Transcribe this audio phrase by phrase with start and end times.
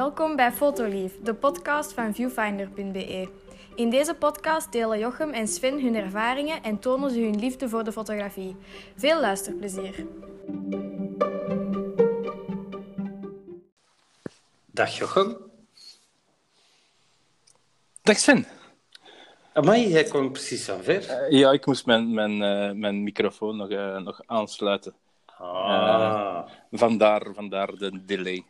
[0.00, 3.28] Welkom bij Fotolief, de podcast van viewfinder.be.
[3.74, 7.84] In deze podcast delen Jochem en Sven hun ervaringen en tonen ze hun liefde voor
[7.84, 8.56] de fotografie.
[8.96, 10.06] Veel luisterplezier.
[14.66, 15.36] Dag Jochem.
[18.02, 18.46] Dag Sven.
[19.52, 21.30] Amai, jij kwam precies aan ver.
[21.30, 24.94] Uh, ja, ik moest mijn, mijn, uh, mijn microfoon nog, uh, nog aansluiten.
[25.38, 26.48] Ah.
[26.70, 28.44] vandaar, vandaar de delay.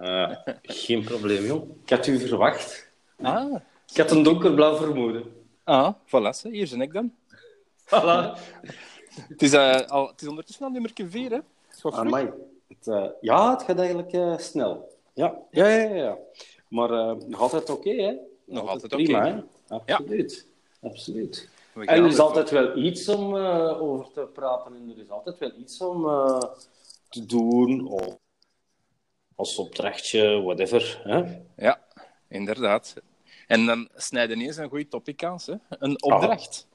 [0.00, 1.68] Ah, geen probleem, joh.
[1.84, 2.88] Ik had u verwacht.
[3.22, 3.54] Ah.
[3.90, 5.24] Ik had een donkerblauw vermoeden.
[5.64, 7.12] Ah, voilà, hier ben ik dan.
[7.86, 8.38] Voilà.
[9.28, 9.54] het, is,
[9.88, 11.38] al, het is ondertussen al nummer 4, hè?
[11.90, 12.30] Amai.
[12.68, 14.98] Het, ja, het gaat eigenlijk snel.
[15.12, 15.94] Ja, ja, ja.
[15.94, 16.18] ja.
[16.68, 18.14] Maar nog altijd oké, okay, hè?
[18.44, 19.42] Nog altijd prima, okay.
[19.86, 19.94] hè?
[19.94, 20.46] Absoluut.
[20.80, 20.88] Ja.
[20.88, 21.48] Absoluut.
[21.74, 25.52] En er is altijd wel iets om over te praten en er is altijd wel
[25.58, 26.02] iets om
[27.08, 28.18] te doen of
[29.40, 31.00] als opdrachtje, whatever.
[31.04, 31.22] Hè?
[31.56, 31.80] Ja,
[32.28, 32.94] inderdaad.
[33.46, 35.54] En dan snijden ineens een goede topic aan, hè?
[35.68, 36.68] Een opdracht.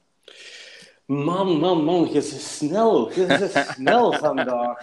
[1.04, 3.12] Man, man, man, je bent snel.
[3.12, 4.78] Je bent snel vandaag.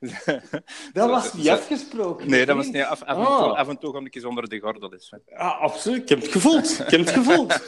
[0.92, 2.30] Dat was niet afgesproken.
[2.30, 3.38] Nee, dat was niet af, af, en Ah.
[3.38, 4.88] toe, af en toe ik eens onder de gordel.
[4.88, 5.12] Dus.
[5.26, 6.02] Ja, absoluut.
[6.02, 6.78] Ik heb het gevoeld.
[6.84, 7.60] Ik heb het gevoeld.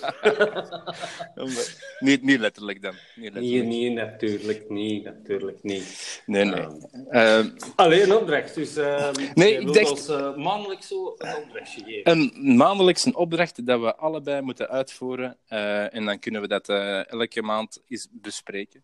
[1.98, 2.94] niet, niet letterlijk dan.
[3.16, 3.68] Niet Nee, letterlijk.
[3.68, 5.04] nee, natuurlijk niet.
[5.04, 6.22] Natuurlijk niet.
[6.26, 6.66] Nee, nee.
[7.10, 7.38] Ja.
[7.38, 8.54] Eh, Alleen een opdracht.
[8.54, 12.10] Dus uh, Nee, ik dacht- ons uh, maandelijk zo een opdrachtje geven.
[12.12, 15.36] een maandelijkse opdracht dat we allebei moeten uitvoeren.
[15.48, 18.82] eh, en dan kunnen we dat eh, elke maand eens bespreken.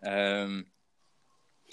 [0.00, 0.62] Ehm,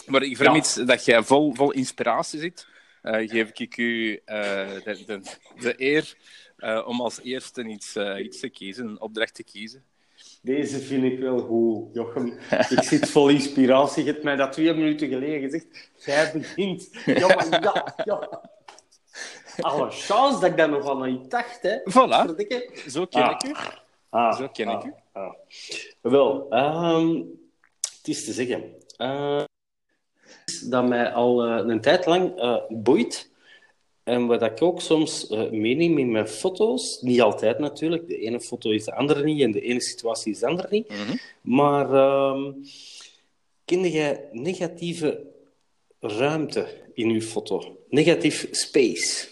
[0.05, 2.67] maar ik vermits dat jij vol, vol inspiratie zit,
[3.01, 4.37] eh, geef ik u eh,
[4.83, 5.21] de, de,
[5.59, 6.15] de eer
[6.57, 9.83] eh, om als eerste iets, eh, iets te kiezen, een opdracht te kiezen.
[10.41, 12.37] Deze vind ik wel goed, Jochem.
[12.69, 14.03] Ik zit vol inspiratie.
[14.03, 15.89] Je hebt mij dat twee minuten geleden gezegd.
[16.05, 16.89] Jij begint.
[17.05, 18.41] Ja, maar ja, ja.
[19.61, 21.77] Alle chance dat ik daar nog aan iets dacht, hè.
[21.79, 22.69] Voilà, Verdikke.
[22.89, 23.31] zo ken Ah.
[23.31, 23.53] ik u.
[24.09, 24.93] Ah, Zo ken ik u.
[25.13, 25.33] ah.
[26.01, 27.15] Wel, ehm,
[27.97, 28.63] het is te zeggen.
[28.97, 29.43] eh,
[30.69, 33.31] dat mij al eh, een tijd lang eh, boeit.
[34.03, 38.41] En wat ik ook soms eh, meeneem in mijn foto's, niet altijd natuurlijk, de ene
[38.41, 40.89] foto is de andere niet en de ene situatie is de andere niet.
[40.89, 41.17] Mhm.
[41.41, 42.51] Maar ehm
[43.65, 45.23] kende jij negatieve
[45.99, 47.77] ruimte in uw foto?
[47.89, 49.31] Negatief space?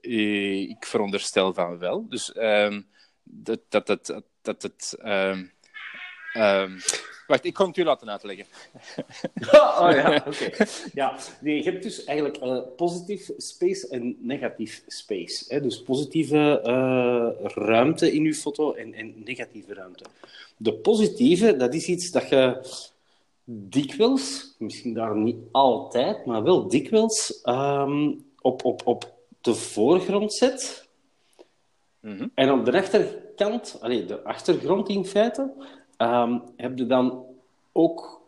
[0.00, 2.08] Ik veronderstel van wel.
[2.08, 2.80] Dus ehm,
[3.22, 4.96] dat, dat, dat, dat, dat het.
[7.26, 8.44] Wacht, ik kan het u laten uitleggen.
[9.80, 10.66] oh ja, oké.
[10.94, 15.44] Ja, nee, je hebt dus eigenlijk eh, positief space en negatief space.
[15.48, 15.60] Hè?
[15.60, 20.04] Dus positieve eh, ruimte in je foto en, en negatieve ruimte.
[20.56, 22.60] De positieve, dat is iets dat je
[23.44, 30.88] dikwijls, misschien daar niet altijd, maar wel dikwijls, ehm, op, op, op de voorgrond zet.
[32.00, 32.28] Mhm.
[32.34, 35.52] En op de rechterkant, allee, de achtergrond in feite,
[35.96, 37.24] ehm, heb je dan
[37.72, 38.20] ook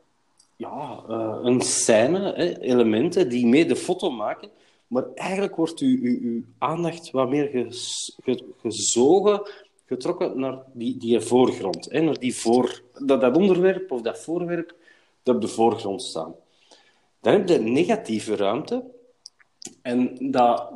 [0.57, 4.51] ja, eh, een scène, hè, elementen die mee de foto maken.
[4.87, 7.67] Maar eigenlijk wordt uw, uw, aandacht wat meer
[8.61, 9.43] gezogen,
[9.87, 11.91] getrokken naar die, die voorgrond.
[11.91, 14.75] Hè, naar die voor, dat, dat onderwerp of dat voorwerp
[15.23, 16.37] dat op de voorgrond staat.
[17.21, 18.85] Dan heb je negatieve ruimte.
[19.83, 20.71] En dat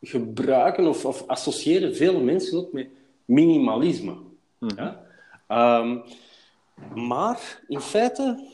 [0.00, 2.88] gebruiken of, of associëren veel mensen ook met
[3.24, 4.14] minimalisme.
[4.58, 5.05] Ja?
[5.46, 5.98] Ehm,
[6.94, 8.48] maar in feite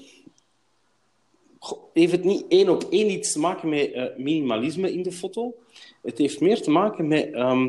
[1.93, 5.55] heeft het niet één op één iets te maken met eh, minimalisme in de foto.
[6.03, 7.69] Het heeft meer te maken met ehm,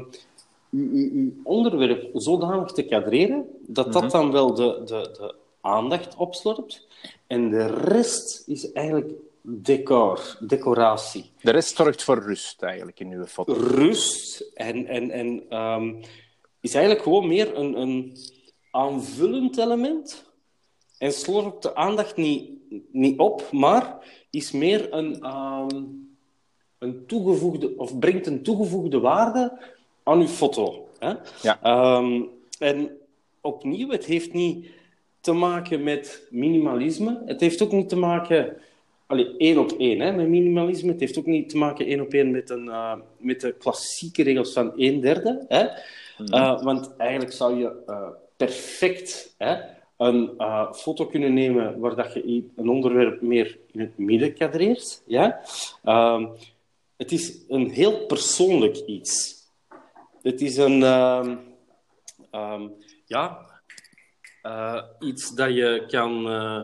[0.69, 6.15] uw, uw, uw onderwerp zodanig te kadreren dat dat dan wel de, de, de aandacht
[6.15, 6.87] opslorpt.
[7.27, 9.11] En de rest is eigenlijk
[9.41, 13.53] decor, decoratie De rest zorgt voor rust eigenlijk in uw foto.
[13.53, 15.93] rust en, en, en ehm,
[16.59, 18.17] is eigenlijk gewoon meer een, een
[18.73, 20.31] aanvullend element.
[20.97, 22.49] En slorpt de aandacht niet,
[22.91, 23.97] niet op, maar
[24.29, 25.83] is meer een, ehm,
[26.77, 29.59] een toegevoegde, of brengt een toegevoegde waarde
[30.03, 30.87] aan uw foto.
[30.99, 31.13] Hè?
[31.41, 31.59] Ja.
[31.61, 32.21] Ehm,
[32.59, 32.97] en
[33.41, 34.67] opnieuw, het heeft niet
[35.21, 37.21] te maken met minimalisme.
[37.25, 38.57] Het heeft ook niet te maken
[39.13, 40.91] Allee, één op één hè, met minimalisme.
[40.91, 44.23] Het heeft ook niet te maken één op één met, een, eh, met de klassieke
[44.23, 45.45] regels van een derde.
[45.47, 45.67] Hè.
[46.25, 49.55] Eh, want eigenlijk zou je eh, perfect hè,
[49.97, 55.03] een eh, foto kunnen nemen waar dat je een onderwerp meer in het midden kadreert.
[55.05, 55.41] Ja?
[55.83, 56.27] Ehm,
[56.97, 59.41] het is een heel persoonlijk iets.
[60.21, 60.83] Het is een...
[60.83, 61.35] ehm,
[62.31, 62.67] ehm,
[63.05, 63.39] ja,
[64.41, 66.61] eh, iets dat je kan eh,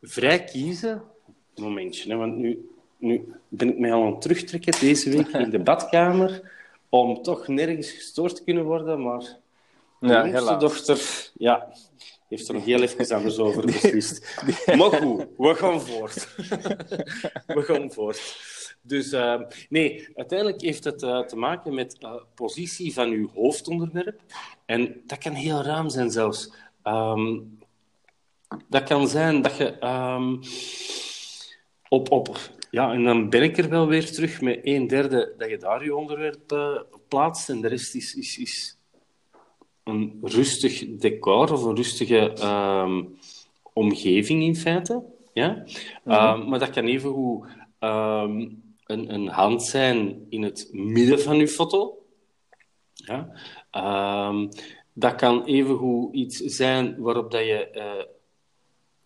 [0.00, 1.02] vrij kiezen.
[1.54, 2.72] Momentje, want nu
[3.02, 6.50] nu ben ik mij al aan het terugtrekken deze week in de badkamer
[6.88, 9.36] om toch nergens gestoord te kunnen worden, maar
[10.02, 11.72] Ja, jongste dochter ja,
[12.28, 14.42] heeft er nog heel even anders over beslist.
[14.66, 16.34] Maar goed, we gaan voort.
[17.56, 18.50] we gaan voort.
[18.82, 24.20] Dus eh, nee, uiteindelijk heeft het eh, te maken met uh, positie van uw hoofdonderwerp.
[24.66, 26.52] En dat kan heel ruim zijn zelfs.
[26.82, 27.40] Ehm,
[28.68, 30.36] dat kan zijn dat je ehm,
[31.88, 32.38] op, op...
[32.70, 35.84] Ja, en dan ben ik er wel weer terug met een derde dat je daar
[35.84, 37.48] je onderwerp uh, plaatst.
[37.48, 38.78] En de rest is, is, is
[39.84, 43.18] een rustig decor of een rustige um,
[43.72, 45.02] omgeving in feite.
[45.32, 45.64] Ja?
[46.04, 46.48] Mm -hmm.
[46.48, 47.46] maar dat kan evengoed
[47.80, 51.98] um, een, een hand zijn in het midden van je foto.
[52.92, 53.32] Ja?
[54.92, 58.04] Dat kan evengoed iets zijn waarop dat je uh,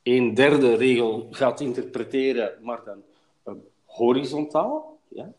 [0.02, 3.02] een derde regel gaat interpreteren, maar dan
[3.46, 4.98] uh, horizontaal.
[5.08, 5.32] Ja?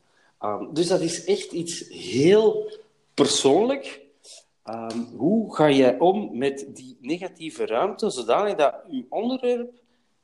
[0.73, 2.71] Dus dat is echt iets heel
[3.13, 4.05] persoonlijk.
[4.69, 9.71] Um, hoe ga jij om met die negatieve ruimte, zodanig dat je onderwerp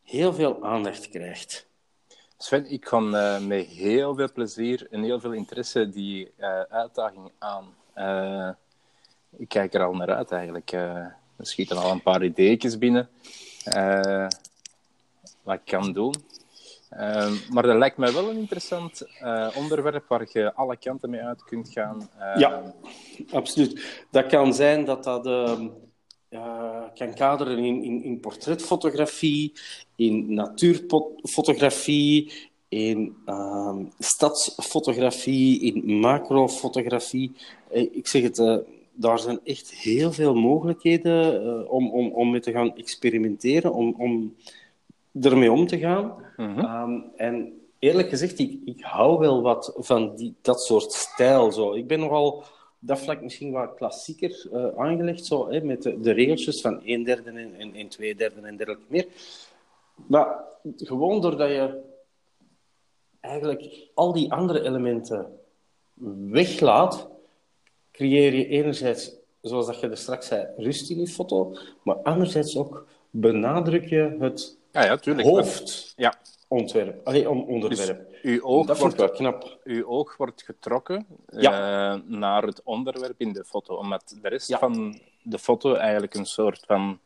[0.02, 1.68] heel veel aandacht krijgt?
[2.38, 7.32] Sven, ik kan uh, met heel veel plezier en heel veel interesse die uh, uitdaging
[7.40, 7.76] aan.
[7.96, 8.50] Uh,
[9.38, 10.72] ik kijk er al naar uit eigenlijk.
[10.72, 13.10] er schieten al een paar ideetjes binnen
[15.44, 16.14] wat ik kan doen.
[17.50, 19.08] Maar dat lijkt mij wel een interessant
[19.56, 22.10] onderwerp waar je alle kanten mee uit kunt gaan.
[22.36, 22.74] ja,
[23.32, 24.04] absoluut.
[24.12, 25.24] Dat kan zijn dat dat
[26.94, 29.54] kan kaderen in, in, in portretfotografie,
[29.96, 32.32] in natuurfotografie,
[32.74, 33.16] in
[34.00, 37.32] stadsfotografie, in macrofotografie.
[37.70, 38.58] Ik zeg het, uh,
[38.94, 44.36] daar zijn echt heel veel mogelijkheden om, om, om mee te gaan experimenteren, om, om
[45.22, 46.16] ermee om te gaan.
[46.38, 46.60] Mhm.
[46.60, 51.52] Um, en eerlijk gezegd, ik, ik hou wel wat van die, dat soort stijl.
[51.52, 51.74] Zo.
[51.74, 52.44] Ik ben nogal
[52.80, 57.04] dat vlak misschien wat klassieker uh, aangelegd, zo, hè, met de, de regeltjes van een
[57.04, 59.08] derde en, en, en twee derde en dergelijke meer.
[60.08, 60.44] Maar
[60.78, 61.82] gewoon doordat je
[63.20, 65.40] eigenlijk al die andere elementen
[66.30, 67.08] weglaat,
[67.92, 72.58] creëer je enerzijds, zoals dat je er straks zei, rust in je foto, maar anderzijds
[72.58, 75.28] ook benadruk je het ja, ja, tuurlijk.
[75.28, 75.94] hoofd.
[75.96, 76.14] Ja.
[76.48, 77.08] Ontwerp.
[77.08, 78.10] Allee, om, onderwerp.
[78.12, 79.58] Dus uw oog, dat wordt, wel knap.
[79.64, 81.94] uw oog wordt getrokken ja.
[81.94, 84.58] uh, naar het onderwerp in de foto, omdat de rest ja.
[84.58, 87.00] van de foto eigenlijk een soort van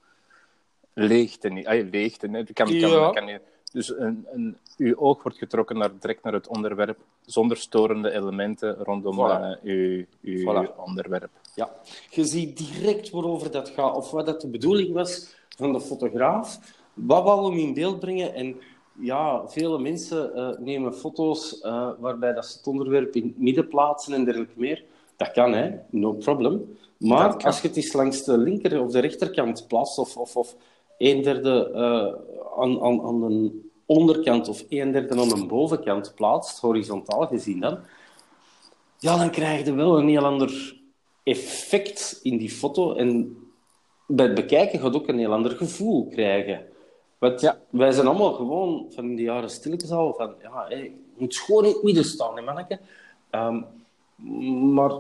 [0.94, 1.66] leegte is.
[1.66, 2.44] Ah, leegte, hè?
[2.44, 3.10] Kan, kan, ja.
[3.10, 3.40] kan
[3.72, 8.76] dus een, een, uw oog wordt getrokken naar, direct naar het onderwerp, zonder storende elementen
[8.76, 9.64] rondom voilà.
[9.64, 10.76] uh, uw, uw voilà.
[10.76, 11.30] onderwerp.
[11.56, 11.76] Ja,
[12.10, 16.60] je ziet direct waarover dat gaat, of wat dat de bedoeling was van de fotograaf.
[16.98, 18.34] Wat wou hem in beeld brengen?
[18.34, 18.56] En
[19.00, 23.68] ja, vele mensen uh, nemen foto's uh, waarbij dat ze het onderwerp in het midden
[23.68, 24.84] plaatsen en dergelijke meer.
[25.16, 25.72] Dat kan, hè?
[25.90, 26.78] No problem.
[26.98, 30.56] Maar als je het eens langs de linker of de rechterkant plaatst, of, of, of
[30.98, 36.60] een derde uh, aan, aan, aan de onderkant of een derde aan de bovenkant plaatst,
[36.60, 37.80] horizontaal gezien dan,
[39.00, 40.76] ja, dan krijg je wel een heel ander
[41.24, 42.94] effect in die foto.
[42.94, 43.38] En
[44.08, 46.66] bij het bekijken gaat ook een heel ander gevoel krijgen.
[47.18, 50.92] Want ja, wij zijn allemaal gewoon van de jaren stilletjes al van, ja, hey, je
[51.18, 52.80] moet gewoon in het midden staan, hè, manneke.
[53.32, 53.66] Um,
[54.74, 54.92] maar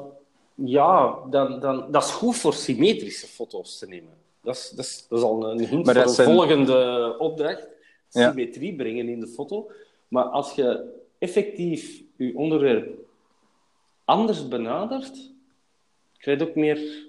[0.55, 4.13] ja, dan, dan, dat is goed voor symmetrische foto's te nemen.
[4.41, 6.27] Dat is, dat is, dat is al een hint maar voor zijn...
[6.27, 7.67] volgende opdracht.
[8.09, 8.27] Ja.
[8.27, 9.71] Symmetrie brengen in de foto.
[10.07, 12.99] Maar als je effectief je onderwerp
[14.05, 15.31] anders benadert,
[16.17, 17.06] krijg je ook meer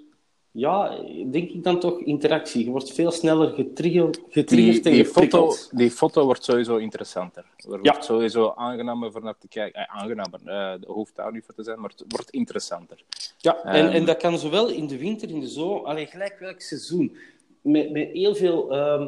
[0.59, 0.97] ja,
[1.31, 2.65] denk ik dan toch interactie.
[2.65, 7.45] Je wordt veel sneller getriggerd, getriggerd die, en die, foto, die foto wordt sowieso interessanter.
[7.57, 7.91] Er Ja.
[7.91, 9.81] wordt sowieso aangenamer voor naar te kijken.
[9.81, 10.39] Eh, aangenamer,
[10.87, 13.03] hoeft daar niet voor te zijn, maar het wordt interessanter.
[13.37, 13.93] Ja, en, Ehm.
[13.95, 17.17] en dat kan zowel in de winter, in de zomer, alleen gelijk welk seizoen.
[17.61, 19.07] Met, met heel veel ehm,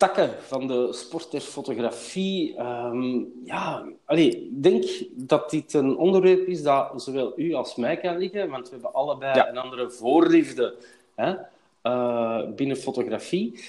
[0.00, 2.56] takken van de sport der fotografie.
[2.56, 7.96] Ehm, ja, allee, ik denk dat dit een onderwerp is dat zowel u als mij
[7.96, 9.48] kan liggen, want we hebben allebei Ja.
[9.48, 10.74] een andere voorliefde
[11.14, 11.34] hè,
[11.82, 13.60] eh, binnen fotografie.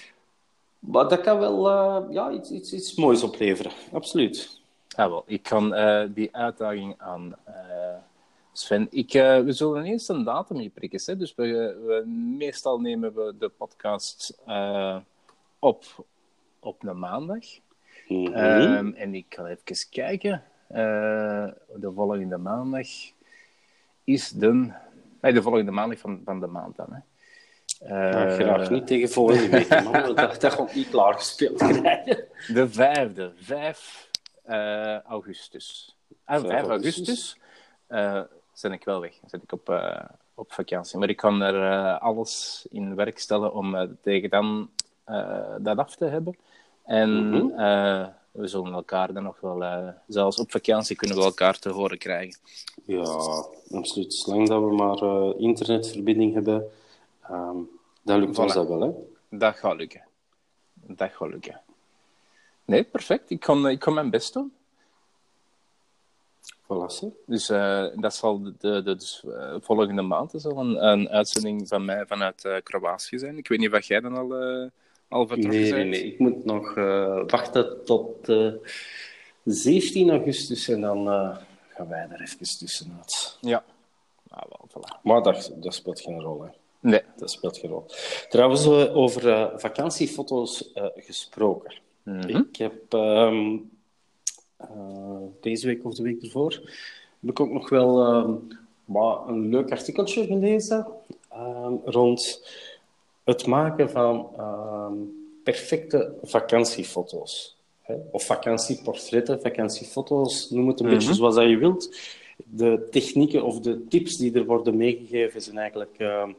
[0.80, 4.60] Maar dat kan wel eh, ja, iets, iets, iets moois opleveren, absoluut.
[4.96, 7.36] Ah, wel, ik kan eh, die uitdaging aan
[8.54, 8.88] Sven.
[8.90, 11.02] Ik, we zullen eerst een datum hier prikken.
[11.06, 11.18] Hè?
[11.18, 11.44] Dus we,
[11.86, 12.08] we,
[12.38, 14.38] meestal nemen we de podcast
[15.60, 15.84] op
[16.62, 17.46] op een maandag.
[18.08, 18.34] Mhm.
[18.34, 20.44] Ehm, en ik ga even kijken.
[20.68, 22.88] Eh, de volgende maandag
[24.04, 24.72] is de...
[25.22, 26.88] Nee, de volgende maandag van, van de maand dan.
[26.90, 27.00] Hè.
[27.80, 29.92] Eh, graag niet tegen volgende week, man.
[29.92, 32.26] want Dat, dat gaat niet klaargespeeld krijgen.
[32.48, 33.32] De vijfde.
[33.36, 34.10] Vijf
[34.44, 35.98] eh, augustus.
[36.26, 37.38] Ah, 5 5 augustus
[37.88, 38.22] eh
[38.62, 39.20] ben ik wel weg.
[39.20, 39.82] Dan zit ik op,
[40.34, 41.00] op vakantie.
[41.00, 44.70] Maar ik kan er alles in werk stellen om tegen dan
[45.60, 46.36] dat af te hebben.
[46.92, 47.60] En Mhm.
[47.60, 49.64] eh, we zullen elkaar dan nog wel...
[49.64, 52.40] eh, zelfs op vakantie kunnen we elkaar te horen krijgen.
[52.86, 53.04] Ja,
[53.72, 54.14] absoluut.
[54.14, 56.72] Zolang dat we maar eh, internetverbinding hebben,
[57.24, 57.58] ehm
[58.04, 58.56] dan lukt ons Voilà.
[58.56, 58.92] dat wel, hè?
[59.38, 60.04] Dat gaat lukken.
[60.74, 61.62] Dat gaat lukken.
[62.66, 63.30] Nee, perfect.
[63.30, 64.54] Ik kan, ik kan mijn best doen.
[66.64, 67.06] Voilà.
[67.26, 67.48] Dus
[67.96, 69.24] dat zal de, de, de- dus,
[69.62, 73.38] volgende maand zal een, een uitzending van mij vanuit Kroatië zijn.
[73.38, 74.30] Ik weet niet of jij dan al,
[75.12, 76.04] al vertrokken Nee, nee, nee.
[76.04, 78.54] Ik moet nog eh, wachten tot eh
[79.46, 81.38] 17 augustus en dan eh,
[81.70, 83.38] gaan wij er even tussenuit.
[83.42, 83.64] Ja.
[84.30, 85.02] Ah, wel, voilà.
[85.04, 86.50] Maar dat, dat speelt geen rol, hè.
[86.80, 87.02] Nee.
[87.18, 87.86] Dat speelt geen rol.
[88.30, 91.74] Trouwens, eh, over eh, vakantiefoto's eh, gesproken.
[92.04, 92.38] Mhm.
[92.38, 93.58] Ik heb ehm,
[94.58, 94.68] eh,
[95.42, 96.52] deze week of de week ervoor
[97.20, 98.34] heb ik ook nog wel ehm,
[99.28, 100.88] een leuk artikeltje gelezen
[101.30, 102.42] ehm, rond
[103.24, 104.94] het maken van ehm,
[105.44, 107.58] perfecte vakantiefoto's.
[107.82, 107.96] Hè?
[108.12, 110.96] Of vakantieportretten, vakantiefoto's, noem het een Mhm.
[110.96, 111.98] beetje zoals dat je wilt.
[112.46, 116.32] De technieken of de tips die er worden meegegeven zijn eigenlijk ehm,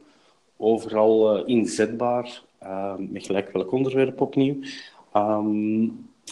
[0.57, 4.55] overal eh, inzetbaar, ehm, met gelijk welk onderwerp opnieuw.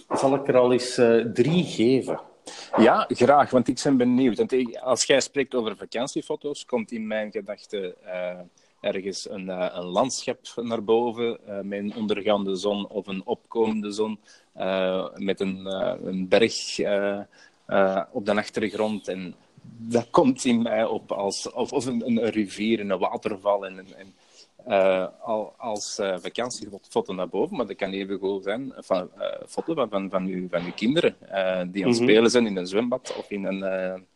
[0.10, 2.20] Zal ik er al eens eh, drie geven?
[2.78, 4.38] Ja, graag, want ik ben benieuwd.
[4.38, 8.40] Want als jij spreekt over vakantiefoto's, komt in mijn gedachten eh,
[8.82, 13.92] ergens een, eh, een landschap naar boven eh, met een ondergaande zon of een opkomende
[13.92, 14.20] zon,
[14.54, 15.66] eh, met een,
[16.08, 16.80] een berg
[18.12, 19.08] op de achtergrond.
[19.08, 19.36] En
[19.78, 24.14] dat komt in mij op als of, of een, een rivier, een waterval en, en,
[24.66, 29.10] eh, al, als eh, vakantiefoto naar boven, maar dat kan even goed zijn van
[29.48, 31.16] foto van, van, van, uw, van uw kinderen
[31.72, 32.10] die aan het Mhm.
[32.10, 34.10] spelen zijn in een zwembad of in een.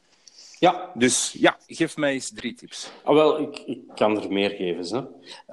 [0.59, 2.91] Ja, Dus ja, geef mij eens drie tips.
[3.03, 4.97] Ah, wel, ik, ik kan er meer geven.
[4.97, 5.03] Hè.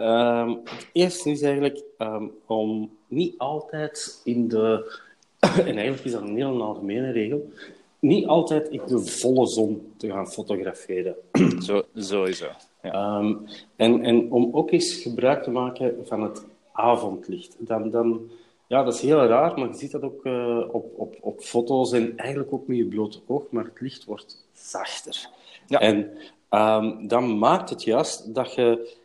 [0.05, 4.99] Ehm, het eerste is eigenlijk ehm, om niet altijd in de...
[5.41, 7.53] en eigenlijk is dat een heel algemene regel.
[7.99, 11.17] Niet altijd in de volle zon te gaan fotograferen.
[11.67, 12.47] Zo, sowieso.
[12.83, 12.93] Ja.
[12.93, 13.35] Ehm,
[13.77, 17.57] en, en om ook eens gebruik te maken van het avondlicht.
[17.59, 18.31] Dan, dan,
[18.73, 21.93] ja, dat is heel raar, maar je ziet dat ook eh, op, op, op foto's
[21.93, 25.29] en eigenlijk ook met je blote oog, maar het licht wordt zachter.
[25.67, 25.81] Ja.
[25.81, 26.11] En
[26.49, 28.97] ehm, dan maakt het juist dat je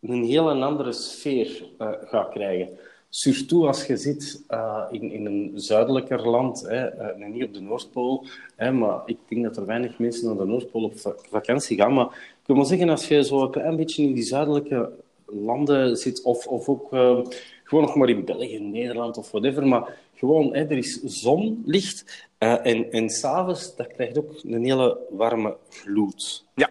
[0.00, 2.68] een heel andere sfeer eh, gaat krijgen.
[3.08, 8.24] Surtout als je zit eh, in, in een zuidelijker land, hè, niet op de Noordpool.
[8.56, 11.94] Hè, maar ik denk dat er weinig mensen naar de Noordpool op va- vakantie gaan.
[11.94, 12.06] Maar
[12.40, 14.90] ik wil maar zeggen, als je zo een klein beetje in die zuidelijke
[15.26, 17.18] landen zit, of, of ook eh,
[17.66, 22.66] gewoon nog maar in België, Nederland of whatever, maar gewoon, hè, er is zonlicht eh,
[22.66, 26.44] en, en s'avonds, dat krijgt ook een hele warme gloed.
[26.54, 26.70] Ja,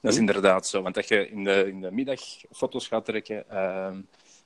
[0.00, 0.82] dat is inderdaad zo.
[0.82, 2.20] Want als je in de, in de middag
[2.52, 4.00] foto's gaat trekken ehm,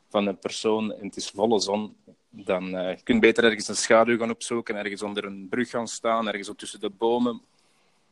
[0.09, 1.97] van een persoon en het is volle zon,
[2.31, 5.89] dan eh, je kunt beter ergens een schaduw gaan opzoeken, ergens onder een brug gaan
[5.89, 7.41] staan, ergens tussen de bomen,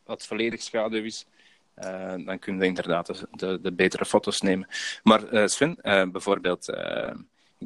[0.04, 1.26] wat volledig schaduw is.
[1.74, 4.68] Eh, dan kun je inderdaad de, de, de betere foto's nemen.
[5.02, 5.78] Maar Sven,
[6.12, 6.72] bijvoorbeeld,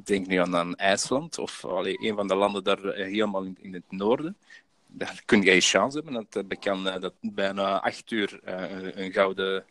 [0.04, 3.56] denk nu aan, aan IJsland, of allee, een van de landen daar eh, helemaal in,
[3.60, 4.36] in het noorden.
[4.86, 9.12] Daar kun je chance hebben dat, eh, kan, eh, dat bijna acht uur een- een
[9.12, 9.64] gouden,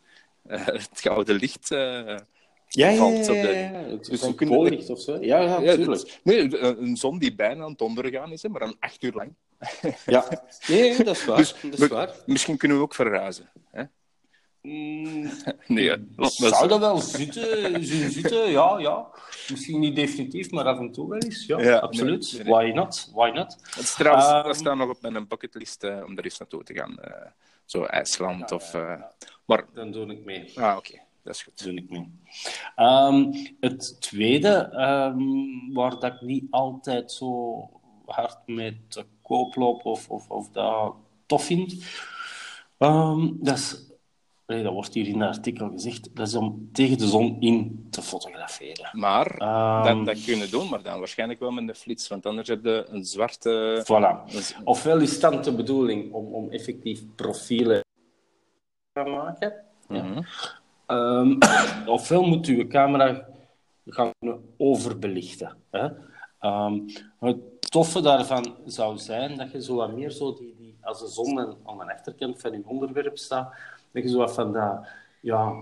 [0.47, 2.17] het gouden licht eh,
[2.97, 3.47] valt op de...
[3.87, 4.35] Het Dus een
[4.89, 5.17] of zo.
[5.21, 6.19] Ja, ja, Ja, natuurlijk.
[6.23, 9.33] nee, een zon die bijna aan het ondergaan is, hè, maar dan acht uur lang.
[10.05, 10.27] Ja,
[10.67, 11.37] nee, dat is waar.
[11.37, 12.09] Dus dat is waar.
[12.25, 13.49] Misschien kunnen we ook verhuizen.
[13.71, 13.83] Hè?
[14.65, 15.29] Mm,
[15.67, 18.49] Nee, dat zou dat wel zitten, zitten?
[18.51, 19.07] Ja, ja.
[19.49, 21.45] Misschien niet definitief, maar af en toe wel eens.
[21.45, 22.31] Ja, Ja, absoluut.
[22.33, 22.71] nee, nee, nee.
[22.71, 23.11] Why not?
[23.13, 23.57] Why not?
[23.69, 26.63] Het is trouwens, Ehm, dat staat nog op mijn bucketlist eh, om er eens naartoe
[26.63, 26.97] te gaan.
[26.99, 27.27] eh,
[27.65, 28.73] zo IJsland of...
[28.73, 29.01] eh,
[29.45, 30.51] Maar, Dan doe ik mee.
[30.59, 31.63] ah, oké, dat is goed.
[31.63, 32.11] doe ik mee.
[32.75, 35.19] Ehm, het tweede, ehm,
[35.73, 37.59] waar dat ik niet altijd zo
[38.05, 40.95] hard mee te koop loop of, of, of dat
[41.25, 41.75] tof vind,
[43.39, 43.81] dat is,
[44.45, 47.87] allee, dat wordt hier in het artikel gezegd, dat is om tegen de zon in
[47.89, 48.89] te fotograferen.
[48.91, 52.47] Maar Ehm, dat, dat kunnen doen, maar dan waarschijnlijk wel met een flits, want anders
[52.47, 53.83] heb je een zwarte...
[53.83, 54.33] Voilà.
[54.63, 57.83] Ofwel is het de bedoeling om, om effectief profielen
[58.93, 59.53] te maken.
[59.89, 60.03] Ja.
[60.03, 60.21] Mhm.
[60.85, 61.37] Ehm,
[61.97, 63.27] ofwel moet uw camera
[63.85, 64.11] gaan
[64.57, 65.57] overbelichten.
[65.71, 65.87] Hè?
[66.39, 66.79] Ehm,
[67.19, 71.07] het toffe daarvan zou zijn dat je zo wat meer zo die, die, als de
[71.07, 73.53] zon aan aan de achterkant van je onderwerp staat,
[73.95, 74.87] dat je zo wat van dat,
[75.19, 75.53] ja,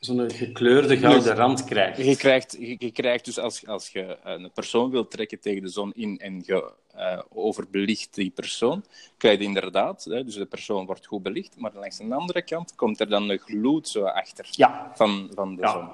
[0.00, 2.04] zo'n gekleurde gouden rand krijgt.
[2.04, 5.68] Je krijgt, je, je krijgt dus als, als je een persoon wilt trekken tegen de
[5.68, 8.84] zon in en je uh, overbelicht die persoon,
[9.16, 12.74] krijg je inderdaad, hè, dus de persoon wordt goed belicht, maar langs de andere kant
[12.74, 14.92] komt er dan een gloed zo achter ja.
[14.94, 15.88] van, van de zon.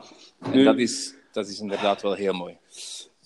[0.53, 2.57] En dat is, dat is inderdaad wel heel mooi.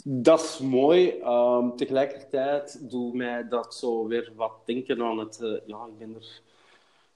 [0.05, 1.15] Dat is mooi.
[1.25, 5.39] Um, tegelijkertijd doet mij dat zo weer wat denken aan het...
[5.43, 6.41] Uh, ja, ik ben er...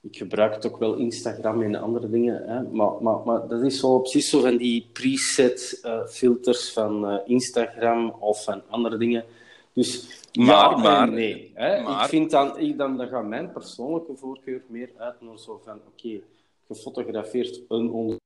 [0.03, 2.43] Ik gebruik het ook wel Instagram en andere dingen.
[2.45, 7.11] Hè, maar, maar, maar dat is zo precies zo van die preset uh, filters van
[7.11, 9.25] uh, Instagram of van andere dingen.
[9.73, 11.51] Dus maar, ja, maar, nee.
[11.53, 11.81] Hè.
[11.81, 12.03] maar...
[12.03, 15.75] Ik vind dan, ik, dan, dan gaat mijn persoonlijke voorkeur meer uit naar zo van...
[15.75, 16.23] Oké, okay,
[16.67, 18.17] gefotografeerd een onder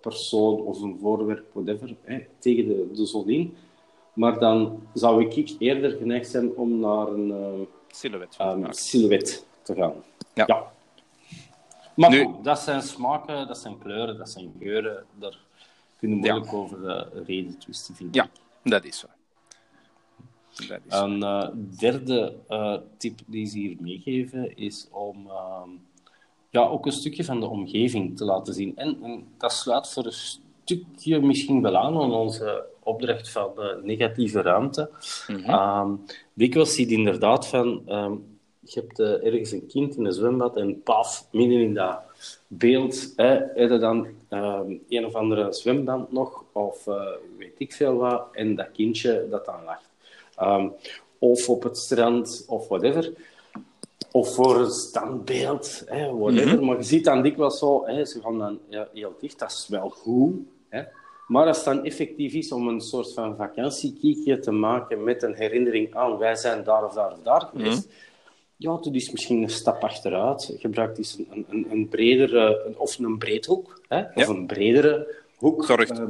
[0.00, 3.54] persoon of een voorwerp, whatever, hè, tegen de, de zon in.
[4.12, 9.94] Maar dan zou ik eerder geneigd zijn om naar een silhouet, um, silhouet te gaan.
[10.36, 10.44] Ja.
[10.46, 10.72] ja.
[11.94, 12.24] Maar Nu...
[12.24, 15.04] goed, dat zijn smaken, dat zijn kleuren, dat zijn geuren.
[15.18, 15.38] Daar
[15.98, 16.56] kunnen we moeilijk ja.
[16.56, 18.14] over uh, reden twisten vinden.
[18.14, 18.28] Ja,
[18.70, 19.06] dat is zo.
[20.68, 25.30] Dat is een uh, derde uh, tip die ze hier meegeven is om
[26.50, 28.76] ja, ook een stukje van de omgeving te laten zien.
[28.76, 30.12] En, en, dat sluit voor een
[30.64, 34.90] stukje misschien wel aan aan onze opdracht van de negatieve ruimte.
[35.26, 36.04] Mm -hmm.
[36.34, 37.82] dikwijls zie je inderdaad van...
[38.72, 41.98] Je hebt uh, ergens een kind in een zwembad en paf, midden in dat
[42.46, 47.06] beeld, hè, heb je dan um, een of andere zwemband nog, of uh,
[47.38, 49.90] weet ik veel wat, en dat kindje dat dan lacht.
[51.18, 53.12] of op het strand, of whatever
[54.16, 56.52] of voor een standbeeld, hè, whatever.
[56.52, 56.66] Mm -hmm.
[56.66, 59.66] Maar je ziet dan dikwijls zo, hè, ze gaan dan ja, heel dicht, dat is
[59.68, 60.34] wel goed.
[60.68, 60.82] Hè.
[61.26, 65.34] Maar als het dan effectief is om een soort van vakantiekiekje te maken met een
[65.34, 68.14] herinnering aan wij zijn daar of daar of daar geweest, mm -hmm.
[68.56, 70.54] Ja, dat is misschien een stap achteruit.
[70.58, 74.10] Gebruik eens een, een, een bredere, een, of een breedhoek, hè, ja.
[74.14, 75.64] of een bredere hoek.
[75.64, 76.08] Zorgt, uh,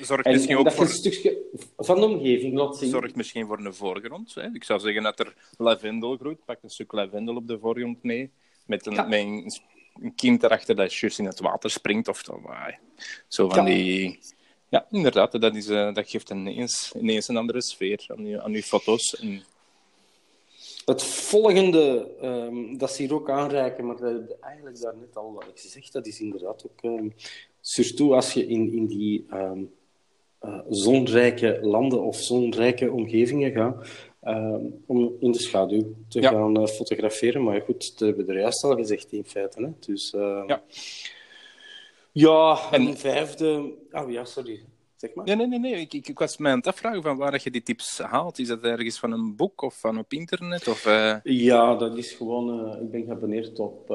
[0.00, 0.84] zorgt en, misschien en ook dat voor...
[0.84, 1.38] een stukje
[1.76, 2.90] van de omgeving laat zien.
[2.90, 4.34] Zorgt misschien voor een voorgrond.
[4.34, 4.48] Hè?
[4.52, 6.44] Ik zou zeggen dat er lavendel groeit.
[6.44, 8.30] Pak een stuk lavendel op de voorgrond mee.
[8.66, 9.06] Met een, ja.
[9.06, 12.08] met een, kind erachter dat juist in het water springt.
[12.08, 12.42] Of zo,
[13.28, 13.74] zo van ja.
[13.74, 14.18] die...
[14.68, 15.40] Ja, inderdaad.
[15.40, 19.16] Dat, is, uh, dat geeft ineens, ineens een andere sfeer aan je, aan je foto's.
[19.16, 19.42] En...
[20.84, 25.16] Het volgende, um, dat ze hier ook aanreiken, maar dat heb je eigenlijk daar net
[25.16, 26.82] al wat gezegd, dat is inderdaad ook...
[26.82, 27.14] Um,
[27.60, 29.72] surtout als je in, in die um,
[30.42, 33.88] uh, zonrijke landen of zonrijke omgevingen gaat,
[34.24, 36.30] um, om in de schaduw te ja.
[36.30, 37.42] gaan uh, fotograferen.
[37.42, 39.62] Maar goed, dat hebben we er juist al gezegd in feite.
[39.62, 39.68] Hè?
[39.80, 40.62] Dus, uh, ja.
[42.12, 43.72] ja, en een vijfde...
[43.92, 44.60] Oh ja, sorry.
[45.00, 45.24] Zeg maar.
[45.24, 45.58] Nee, nee, nee.
[45.58, 45.74] nee.
[45.74, 48.38] Ik, ik, ik was mij aan het afvragen van waar je die tips haalt.
[48.38, 50.68] Is dat ergens van een boek of van op internet?
[50.68, 51.16] Of, uh...
[51.22, 52.76] Ja, dat is gewoon...
[52.80, 53.90] ik ben geabonneerd op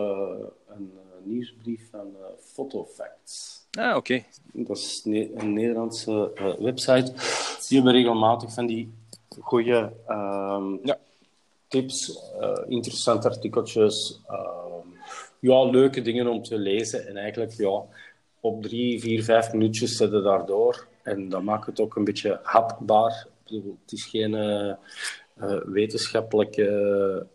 [0.67, 0.91] een
[1.23, 3.67] nieuwsbrief van Photofacts.
[3.71, 3.97] Ah, oké.
[3.97, 4.25] Okay.
[4.53, 7.13] Dat is een Nederlandse website.
[7.67, 8.93] Die hebben regelmatig van die
[9.39, 10.97] goede um, ja.
[11.67, 12.19] tips,
[12.67, 14.39] interessante artikeltjes, uh,
[15.39, 17.07] ja, leuke dingen om te lezen.
[17.07, 17.83] En eigenlijk, ja,
[18.39, 20.87] op drie, vier, vijf minuutjes zitten daardoor.
[21.05, 23.27] En dat maakt het ook een beetje hapbaar.
[23.43, 24.75] Het is geen
[25.65, 27.27] wetenschappelijke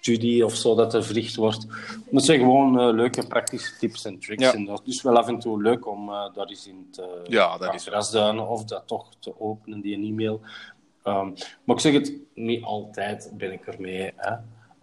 [0.00, 1.66] studie of zo dat er verricht wordt.
[2.10, 4.42] Het zijn gewoon uh, leuke praktische tips en tricks.
[4.42, 4.52] Ja.
[4.52, 7.20] En dat is dus wel af en toe leuk om uh, daar eens in te
[7.24, 10.40] ja, dat is grasduinen of dat toch te openen, die e-mail.
[11.04, 14.36] Um, maar ik zeg het, niet altijd ben ik ermee hè,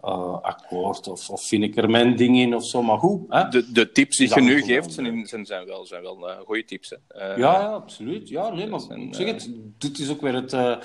[0.04, 3.26] uh, akkoord of, of vind ik er mijn ding in of zo, maar hoe?
[3.30, 3.50] Hè?
[3.50, 6.90] De, de tips die je nu geeft zijn, zijn, zijn wel, zijn wel goede tips.
[7.08, 7.26] Hè.
[7.26, 8.30] ja, ja, absoluut.
[8.30, 10.54] Ja, nee, maar zijn, zeg het, dit is ook weer het...
[10.54, 10.78] Uh,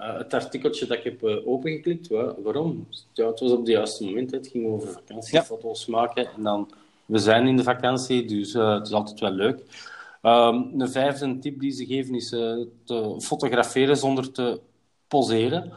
[0.00, 2.08] het artikeltje dat ik heb uh, opengeklikt.
[2.42, 2.86] Waarom?
[3.12, 4.30] Ja, het was op het juiste moment.
[4.30, 5.92] Het ging over vakantiefoto's ja.
[5.92, 6.26] maken.
[6.36, 6.70] En dan,
[7.06, 9.62] we zijn in de vakantie, dus uh, het is altijd wel leuk.
[10.22, 14.60] Um, een vijfde tip die ze geven is uh, te fotograferen zonder te
[15.08, 15.72] poseren.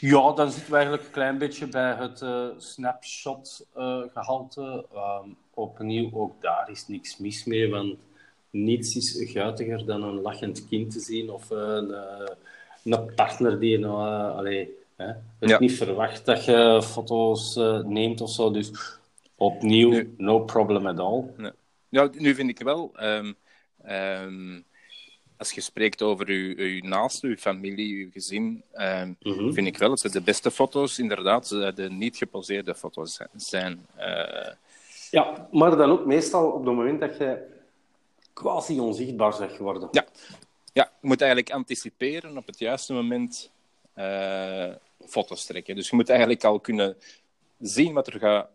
[0.00, 2.24] Ja, dan zitten we eigenlijk een klein beetje bij het
[2.62, 4.86] snapshot-gehalte.
[4.94, 7.96] Um, opnieuw, ook daar is niks mis mee, want
[8.50, 11.94] niets is guitiger dan een lachend kind te zien of een
[12.84, 15.06] een partner die nou, allee, hè,
[15.38, 15.58] het ja.
[15.58, 18.50] niet verwacht dat je foto's neemt of zo.
[18.50, 18.70] Dus
[19.36, 21.24] opnieuw, nu, no problem at all.
[21.36, 21.52] Nee.
[21.88, 23.36] Ja, nu vind ik wel, um,
[23.88, 24.64] um,
[25.38, 29.52] als je spreekt over uw, uw naaste, uw familie, uw gezin, mm -hmm.
[29.52, 33.86] vind ik wel dat de beste foto's inderdaad de niet geposeerde foto's zijn.
[33.98, 34.52] Uh...
[35.10, 37.46] Ja, maar dan ook meestal op het moment dat je
[38.32, 39.88] quasi onzichtbaar bent geworden.
[39.90, 40.04] Ja,
[40.72, 43.50] ja, je moet eigenlijk anticiperen op het juiste moment
[43.96, 44.74] uh,
[45.06, 45.74] foto's trekken.
[45.74, 46.96] Dus je moet eigenlijk al kunnen
[47.58, 48.48] zien wat er gaat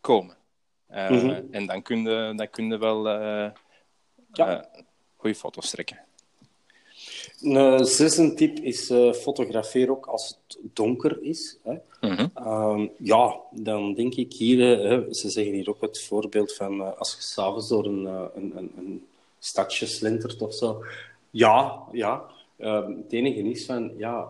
[0.00, 0.36] komen.
[0.90, 1.42] Uh, Mhm.
[1.50, 3.50] En dan kun je, dan kun je wel eh
[4.32, 4.68] Ja.
[5.18, 5.98] Goede foto's trekken.
[7.42, 11.58] Een zesde tip is eh, fotografeer ook als het donker is.
[11.62, 11.74] Hè.
[12.00, 12.26] Mhm.
[12.34, 16.80] Ehm, ja, dan denk ik hier, eh, hè, ze zeggen hier ook het voorbeeld van
[16.80, 19.04] eh, als je s'avonds door een, een, een, een
[19.38, 20.84] stadje slentert of zo.
[21.30, 22.24] Ja, ja.
[22.56, 24.28] Ehm, het enige is van, ja,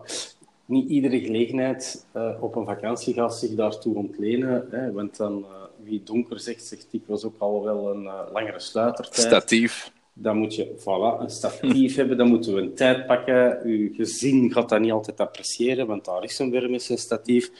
[0.65, 2.05] niet iedere gelegenheid
[2.39, 4.67] op een vakantie gaat zich daartoe ontlenen.
[4.71, 5.45] Hè, want dan,
[5.83, 9.27] wie donker zegt, zegt ik was ook al wel een langere sluitertijd.
[9.27, 9.91] Statief.
[10.21, 13.59] Dan moet je voilà, een statief hebben, dan moeten we een tijd pakken.
[13.63, 17.51] Uw gezin gaat dat niet altijd appreciëren, want daar is een weer met zijn statief.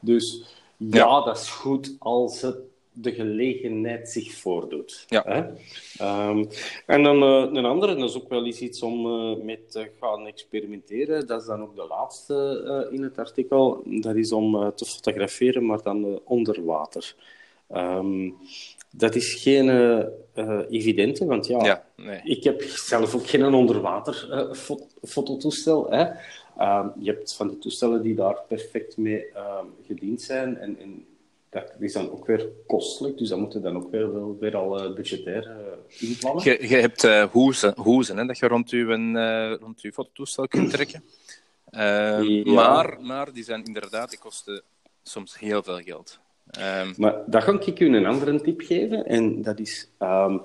[0.00, 0.44] Dus
[0.76, 1.24] ja, Ja.
[1.24, 2.56] dat is goed als het
[2.94, 5.04] de gelegenheid zich voordoet.
[5.08, 5.22] Ja.
[5.26, 5.42] Hè?
[5.96, 6.44] Ehm,
[6.86, 9.90] en dan eh, een andere, dat is ook wel eens iets om eh, mee te
[10.00, 11.26] gaan experimenteren.
[11.26, 13.82] Dat is dan ook de laatste eh, in het artikel.
[13.84, 17.14] Dat is om te fotograferen, maar dan onder water.
[17.68, 18.30] Ehm,
[18.90, 19.66] dat is geen
[20.32, 22.20] eh, evidente, want ja, Ja, nee.
[22.24, 25.90] ik heb zelf ook geen onderwater eh, fo- fototoestel.
[25.90, 26.04] Hè.
[26.58, 30.56] Ehm, je hebt van die toestellen die daar perfect mee ehm, gediend zijn.
[30.58, 31.06] En, en
[31.50, 34.56] dat is dan ook weer kostelijk, dus dat moet je dan ook weer, wel weer
[34.56, 35.50] al eh, budgetair
[35.98, 36.44] inplannen.
[36.44, 40.48] Je, je hebt eh hoezen, hoezen hè, dat je rond je, eh, rond je fototoestel
[40.48, 41.04] kunt trekken.
[41.70, 42.52] Ehm, Ja.
[42.52, 44.62] maar, maar die zijn inderdaad, die kosten
[45.02, 46.18] soms heel veel geld.
[46.50, 49.06] Ehm, Maar dan ga ik u een andere tip geven.
[49.06, 50.38] En dat is ehm,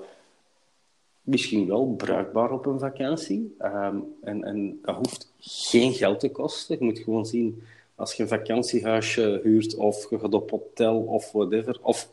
[1.22, 3.54] misschien wel bruikbaar op een vakantie.
[3.58, 6.76] Ehm, en, en dat hoeft geen geld te kosten.
[6.78, 7.62] Je moet gewoon zien,
[7.94, 11.78] als je een vakantiehuisje huurt of je gaat op hotel of whatever.
[11.82, 12.08] Of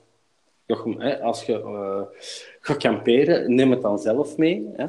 [0.97, 2.01] hè, als je eh,
[2.59, 4.69] gaat kamperen, neem het dan zelf mee.
[4.75, 4.85] Hè.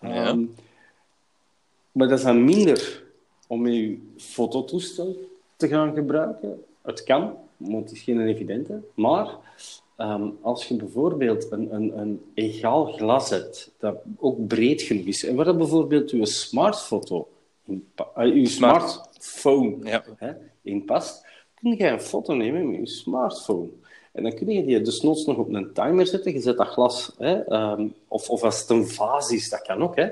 [0.00, 0.36] Ja.
[1.92, 3.02] Maar dat is dan minder
[3.46, 5.16] om je fototoestel
[5.56, 6.64] te gaan gebruiken.
[6.82, 7.36] Het kan,
[7.70, 8.80] het is geen evidente.
[8.94, 9.36] Maar
[9.96, 15.24] ehm, als je bijvoorbeeld een, een, een egaal glas hebt, dat ook breed genoeg is,
[15.24, 17.28] en waar dat bijvoorbeeld je smartfoto
[17.66, 18.90] in, eh, je Smart.
[18.90, 20.04] smartphone Ja.
[20.16, 23.68] hè, in past, kun je een foto nemen met je smartphone.
[24.12, 26.32] En dan kun je die dus nog op een timer zetten.
[26.32, 29.82] Je zet dat glas, hè, ehm, of, of als het een vaas is, dat kan
[29.82, 29.96] ook.
[29.96, 30.04] Hè.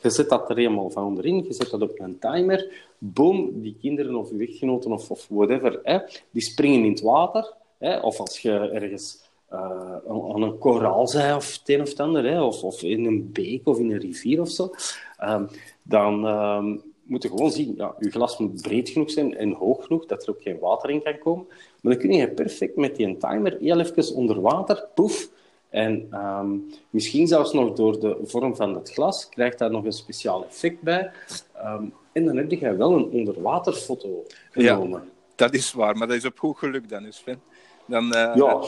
[0.00, 2.72] Je zet dat er helemaal van onderin, je zet dat op een timer.
[2.98, 5.98] Boom, die kinderen of je echtgenoten of, of whatever, hè,
[6.30, 7.54] die springen in het water.
[7.78, 9.60] Hè, of als je ergens eh,
[10.08, 13.04] aan aan een koraal zij of het een of het ander, hè, of, of in
[13.04, 14.70] een beek of in een rivier of zo,
[15.16, 15.46] ehm,
[15.82, 19.84] dan ehm, moet je gewoon zien, ja, je glas moet breed genoeg zijn en hoog
[19.86, 21.46] genoeg, dat er ook geen water in kan komen.
[21.82, 25.28] Maar dan kun je perfect met die timer heel even onder water, poef,
[25.70, 26.50] en ehm,
[26.90, 30.80] misschien zelfs nog door de vorm van het glas krijgt daar nog een speciaal effect
[30.80, 31.10] bij.
[31.54, 35.10] Ehm, en dan heb je wel een onderwaterfoto genomen.
[35.34, 37.40] dat is waar, maar dat is op goed geluk dan, Sven.
[37.86, 38.60] Dan, eh, Ja,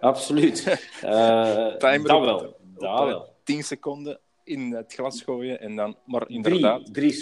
[0.00, 0.60] absoluut.
[1.02, 2.38] Eh timer dat op- wel.
[2.38, 3.28] op, Dat wel.
[3.44, 6.78] 10 seconden in het glas gooien en dan, maar inderdaad.
[6.78, 7.12] Drie, drie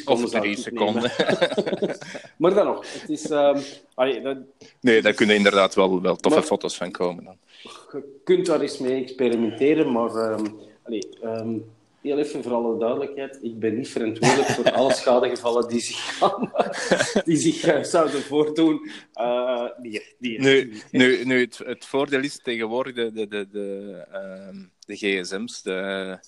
[0.56, 1.04] seconden.
[1.04, 1.96] Of drie
[2.38, 3.30] maar dan nog, het is...
[3.30, 3.60] ehm,
[3.94, 4.36] allee, dat,
[4.80, 7.36] Nee, daar kunnen inderdaad wel, wel toffe Maar- foto's van komen dan.
[7.62, 10.46] je kunt daar eens mee experimenteren, maar ehm,
[10.82, 11.58] allee, ehm,
[12.02, 16.52] heel even voor alle duidelijkheid, ik ben niet verantwoordelijk voor alle schadegevallen die zich, gaan,
[17.24, 18.90] die zich eh, zouden voordoen.
[19.12, 20.38] Eh, nee, nee.
[20.38, 26.18] Nu, nu, nu het, het voordeel is tegenwoordig de, de, de, de, de gsm's, de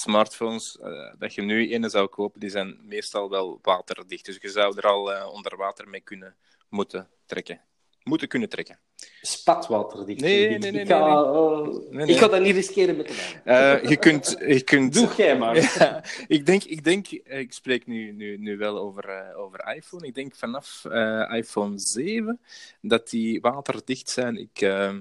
[0.00, 4.24] smartphones, eh, dat je nu ene zou kopen, die zijn meestal wel waterdicht.
[4.24, 6.34] Dus je zou er al eh, onder water mee kunnen
[6.68, 7.60] moeten trekken.
[8.02, 8.78] Moeten kunnen trekken.
[9.20, 10.06] Spatwater.
[10.06, 13.08] Die Nee, ik, nee, nee, ik ga, nee, Nee, Ik ga dat niet riskeren met
[13.08, 13.56] de naam.
[13.56, 14.36] Eh, je kunt...
[14.46, 15.56] Je kunt Doe jij maar.
[15.78, 20.06] Ja, ik denk, ik denk, ik spreek nu, nu, nu wel over, over iPhone.
[20.06, 20.84] Ik denk vanaf
[21.30, 22.40] iPhone 7
[22.80, 24.36] dat die waterdicht zijn.
[24.36, 24.94] Ik, eh,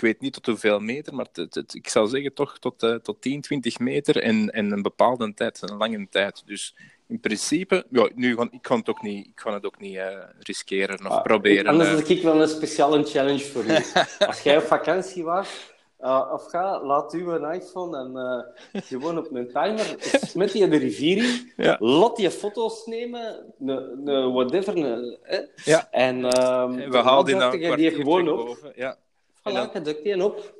[0.00, 2.94] ik weet niet tot hoeveel meter, maar het, het- ik zou zeggen toch tot, eh,
[2.94, 6.42] tot 10, 20 meter en, en een bepaalde tijd, een lange tijd.
[6.46, 6.74] Dus
[7.08, 10.18] in principe, ja, nu ik, kan het ook niet, ik ga het ook niet eh,
[10.38, 11.66] riskeren of Ah, proberen.
[11.66, 11.96] Anders eh.
[11.96, 13.74] heb ik wel een speciale challenge voor u.
[14.28, 15.48] Als jij op vakantie was,
[15.98, 19.96] eh, of ga, laat u een iPhone en eh, gewoon op een timer,
[20.34, 21.76] met die de rivier in, Ja.
[21.78, 24.76] laat je foto's nemen, een whatever,
[25.22, 25.88] eh, Ja.
[25.90, 28.36] en ehm, we halen die je kwartier gewoon op.
[28.46, 28.72] boven.
[28.76, 28.96] Ja.
[29.40, 30.54] Voilà, dan- duikt die op.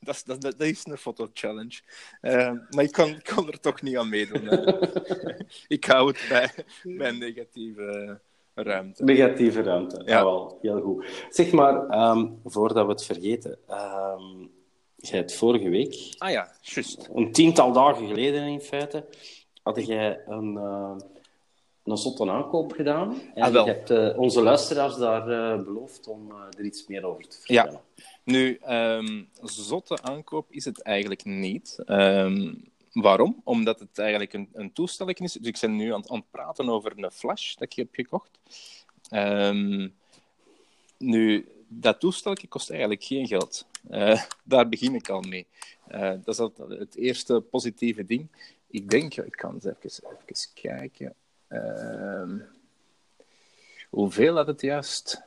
[0.00, 1.80] Dat, is- dat, is een foto-challenge.
[2.20, 4.48] Eh, maar ik kan, er toch niet aan meedoen.
[5.68, 6.50] ik hou het bij
[6.82, 8.20] mijn negatieve
[8.54, 9.04] ruimte.
[9.04, 10.02] Negatieve ruimte.
[10.04, 10.22] Ja.
[10.24, 11.26] Wel, heel goed.
[11.30, 14.46] Zeg maar, ehm, voordat we het vergeten, ehm
[15.00, 17.08] jij hebt vorige week Ah ja, juist.
[17.14, 19.04] een tiental dagen geleden in feite,
[19.62, 20.96] had jij een, eh,
[21.84, 23.20] een zotte aankoop gedaan.
[23.34, 23.64] En Ah, wel.
[23.66, 27.80] je hebt eh, onze luisteraars daar beloofd om er iets meer over te Ja.
[28.28, 31.78] Nu, ehm, zotte aankoop is het eigenlijk niet.
[31.84, 32.54] Ehm,
[32.92, 33.40] waarom?
[33.44, 34.72] Omdat het eigenlijk een, een
[35.14, 35.32] is.
[35.32, 38.38] Dus ik ben nu aan, aan het praten over een flash dat ik heb gekocht.
[39.08, 39.88] Ehm,
[40.98, 43.66] nu, dat toestelje kost eigenlijk geen geld.
[43.88, 45.46] Eh, daar begin ik al mee.
[45.86, 48.28] Eh, dat is het eerste positieve ding.
[48.66, 51.14] Ik denk, ik kan eens even, kijken.
[53.90, 55.26] Hoeveel dat het juist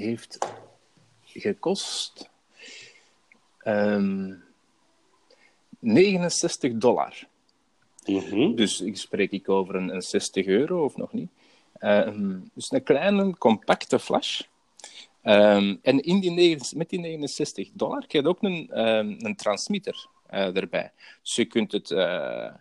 [0.00, 0.38] heeft
[1.24, 2.30] gekost?
[3.58, 4.32] Ehm
[5.78, 7.26] 69 dollar.
[8.06, 8.54] Mhm.
[8.54, 11.30] Dus ik spreek ik over een, een 60 euro of nog niet.
[11.78, 14.40] Ehm, dus een kleine, compacte flash.
[15.22, 19.36] Ehm, en in die negen- met die 69 dollar krijg je ook een, ehm, een
[19.36, 20.92] transmitter eh, erbij.
[21.22, 22.52] Dus je kunt het, eh,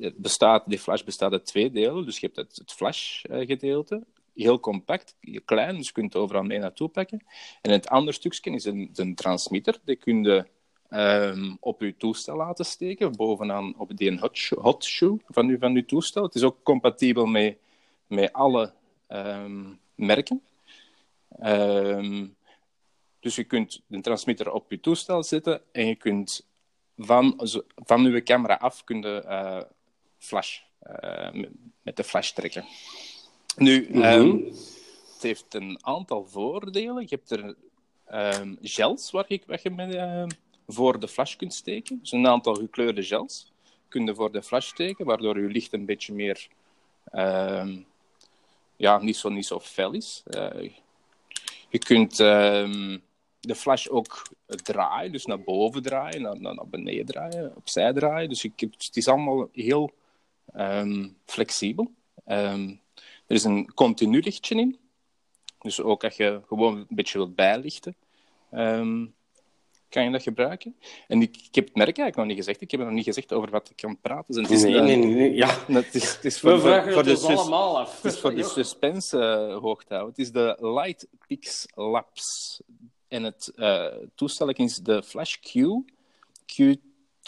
[0.00, 2.04] het bestaat, die flash bestaat uit twee delen.
[2.04, 4.02] Dus je hebt het, het flash-gedeelte,
[4.42, 7.24] heel compact, klein, dus je kunt overal mee naartoe pakken.
[7.62, 9.78] En het andere stukje is een, transmitter.
[9.84, 10.46] Die kun je
[10.88, 15.58] ehm, op je toestel laten steken, bovenaan op die hot shoe, hot shoe van, uw,
[15.58, 16.22] van uw toestel.
[16.22, 17.56] Het is ook compatibel met,
[18.06, 18.72] met alle
[19.06, 20.42] ehm, merken.
[21.28, 22.26] Ehm,
[23.20, 26.46] dus je kunt de transmitter op je toestel zetten en je kunt
[26.96, 27.40] van,
[27.74, 29.62] van uw camera af kun je, eh,
[30.18, 31.44] flash, eh,
[31.82, 32.64] met de flash trekken.
[33.58, 34.36] Nu, ehm,
[35.14, 37.02] het heeft een aantal voordelen.
[37.02, 37.54] Je hebt er
[38.06, 40.28] ehm, gels waar je, met, ehm,
[40.66, 41.98] voor de flash kunt steken.
[42.00, 43.52] Dus een aantal gekleurde gels
[43.88, 46.48] kun je voor de flash steken, waardoor je licht een beetje meer
[48.76, 50.22] ja, niet zo, niet zo fel is.
[50.26, 50.70] Eh,
[51.68, 52.16] je kunt
[53.40, 58.28] de flash ook draaien, dus naar boven draaien, naar, naar, naar beneden draaien, opzij draaien.
[58.28, 59.92] Dus je, het is allemaal heel
[61.24, 61.90] flexibel.
[63.28, 64.78] Er is een continu lichtje in.
[65.60, 67.96] Dus ook als je gewoon een beetje wilt bijlichten,
[68.50, 69.06] ehm,
[69.88, 70.76] kan je dat gebruiken.
[71.08, 72.60] En ik, ik heb het merk eigenlijk nog niet gezegd.
[72.60, 74.34] Ik heb nog niet gezegd over wat ik kan praten.
[74.34, 75.34] Dus het is, Nee, nee, nee.
[75.34, 78.02] Ja, Het is, het is we voor, vragen voor het ons sus- allemaal af.
[78.02, 79.18] het is voor de suspense
[79.62, 80.14] hoog te houden.
[80.16, 82.60] Het is de Lightpix Labs.
[83.08, 85.54] En het eh toestel is de Flash Q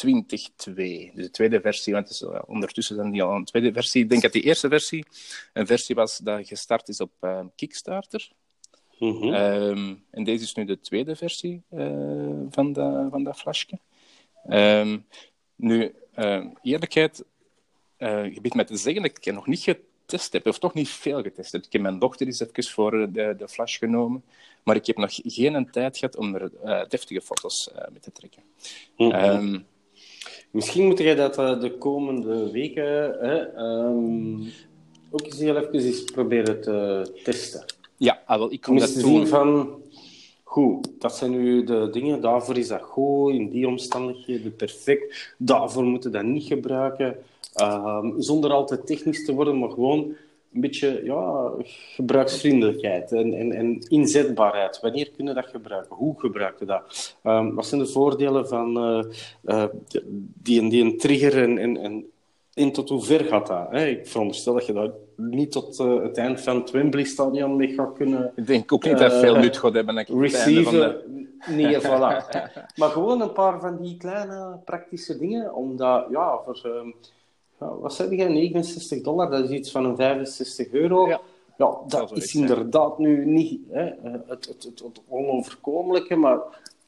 [0.07, 0.75] Q22.
[1.15, 4.03] Dus de tweede versie, want het is, eh, ondertussen zijn die al een tweede versie.
[4.03, 5.05] Ik denk dat die eerste versie
[5.53, 8.31] een versie was dat gestart is op eh, Kickstarter.
[8.99, 9.33] Mhm.
[9.35, 11.89] Ehm, en deze is nu de tweede versie eh,
[12.51, 13.79] van, de, van dat flashje.
[14.49, 14.99] Ehm,
[15.57, 17.25] nu, eh, eerlijkheid,
[17.97, 20.75] eh je biedt mij te zeggen dat ik het nog niet getest heb, of toch
[20.75, 21.65] niet veel getest heb.
[21.65, 24.25] Ik heb mijn dochter eens even voor de, de flash genomen,
[24.63, 28.13] maar ik heb nog geen tijd gehad om er eh, deftige foto's eh, mee te
[28.13, 28.43] trekken.
[28.97, 29.11] Mhm.
[29.11, 29.59] Ehm,
[30.51, 32.85] Misschien moet jij dat eh, de komende weken
[33.21, 34.35] hè, ehm,
[35.11, 37.65] ook eens heel even eens proberen te testen.
[37.97, 39.03] ja, ah, wel, ik kom Om dat doen.
[39.03, 39.79] zien van...
[40.45, 42.21] Goed, dat zijn nu de dingen.
[42.21, 43.33] Daarvoor is dat goed.
[43.33, 45.35] In die omstandigheden perfect.
[45.39, 47.17] Daarvoor moeten we dat niet gebruiken.
[47.55, 50.15] Ehm, zonder altijd technisch te worden, maar gewoon
[50.53, 51.51] een beetje ja,
[51.95, 54.81] gebruiksvriendelijkheid en, en, en inzetbaarheid.
[54.81, 55.97] Wanneer kunnen we dat gebruiken?
[55.97, 57.17] Hoe gebruiken we dat?
[57.23, 59.05] Ehm, wat zijn de voordelen van eh,
[59.45, 59.69] eh,
[60.43, 62.07] die, die een trigger en, en, en,
[62.55, 63.67] en tot hoe ver gaat dat?
[63.71, 63.87] Hè?
[63.87, 67.93] Ik veronderstel dat je dat niet tot eh, het eind van het Wembley-stadion mee gaat
[67.93, 69.97] kunnen Ik denk ook niet dat veel nut gaat hebben.
[69.97, 71.19] ik de-.
[71.49, 72.29] Nee, voilà.
[72.81, 76.91] maar gewoon een paar van die kleine praktische dingen, omdat, ja, voor, ehm,
[77.81, 81.09] wat zeg jij, 69 dollar, dat is iets van een 65 euro.
[81.09, 81.20] Ja.
[81.59, 82.42] Ja, dat is zijn.
[82.49, 86.38] inderdaad nu niet hè, eh, het, het, het, het onoverkomelijke, maar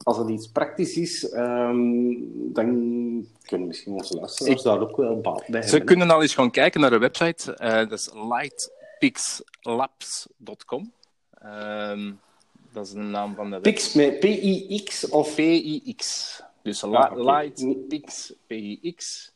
[0.03, 2.65] als het iets praktisch is, ehm, dan
[3.43, 5.87] kunnen misschien onze luisteraars daar ook wel baat bij Ze hebben.
[5.87, 7.53] kunnen al eens gaan kijken naar de website.
[7.55, 10.91] eh, dat is lightpixlabs.com.
[11.33, 12.11] Ehm,
[12.71, 13.71] dat is de naam van de website.
[13.71, 16.41] Pix met P-I-X of PIX.
[16.63, 19.31] Dus Ah, lightpix, PIX,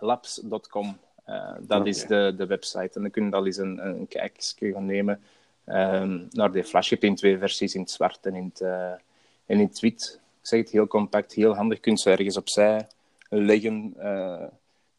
[0.00, 0.98] labs.com.
[1.24, 2.90] Eh, dat is de, de website.
[2.94, 5.22] En dan kun je al eens een, een kijkje gaan nemen
[5.64, 6.88] ehm, naar de flash.
[6.88, 9.00] Je hebt in twee versies, in het zwart en in het, eh, en
[9.46, 10.20] in het wit.
[10.40, 11.76] Ik zeg het, heel compact, heel handig.
[11.76, 12.86] Je kunt ze ergens opzij
[13.28, 13.94] leggen.
[13.98, 14.46] Eh,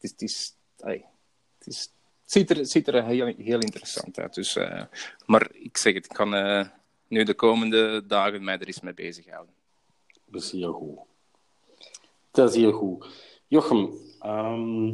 [0.00, 0.10] is...
[0.10, 0.54] Het, is,
[1.58, 4.34] het, is, het ziet er, het ziet er heel, heel interessant uit.
[4.34, 4.58] Dus,
[5.26, 6.30] maar ik zeg het, ik kan
[7.08, 9.54] nu de komende dagen mij er eens mee bezighouden.
[10.24, 10.98] Dat is heel goed.
[12.30, 13.06] Dat is heel goed.
[13.52, 14.88] Jochem, ehm,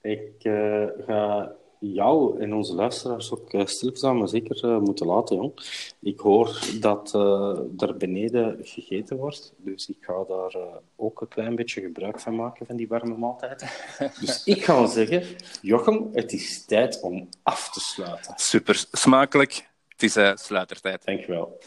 [0.00, 5.36] ik eh, ga jou en onze luisteraars ook uh, stilstaan, maar zeker uh, moeten laten,
[5.36, 5.52] jong.
[6.00, 10.56] Ik hoor dat uh, er beneden gegeten wordt, dus ik ga daar
[10.96, 13.68] ook een klein beetje gebruik van maken, van die warme maaltijden.
[14.20, 15.22] dus ik ga zeggen,
[15.62, 18.32] Jochem, het is tijd om af te sluiten.
[18.36, 19.68] Super, smakelijk.
[19.88, 21.04] Het is uh, sluitertijd.
[21.04, 21.58] Dankjewel.